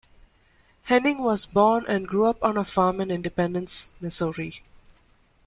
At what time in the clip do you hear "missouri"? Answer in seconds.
4.01-4.63